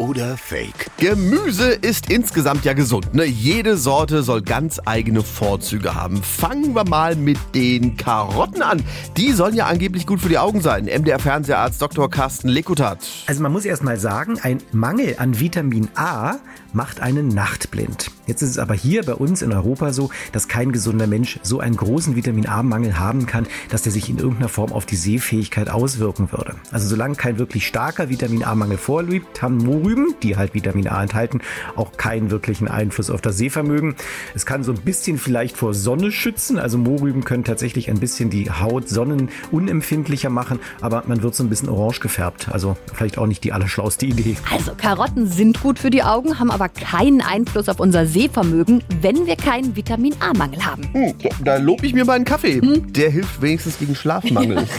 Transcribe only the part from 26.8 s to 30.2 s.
solange kein wirklich starker Vitamin A-Mangel vorliegt, haben Mohrrüben,